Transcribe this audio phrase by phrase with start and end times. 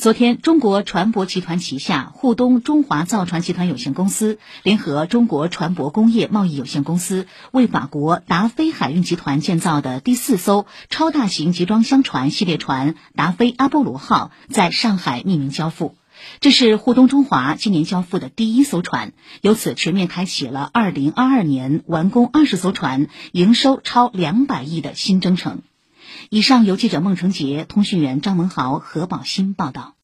[0.00, 15.96] 昨天，中国船舶集团旗下沪东中华造船集团有限公司联合中国船舶工业贸易有限公司，为法国达飞海运集团建造的第四艘超大型集装箱船系列船“达飞阿波罗号”在上海命名交付。
[16.40, 19.12] 这是沪东中华今年交付的第一艘船，
[19.42, 25.60] 由此全面开启了2022年完工二十艘船、营收超两百亿的新征程。
[26.28, 29.94] 以上由记者孟成杰、通讯员张文豪、何宝新报道。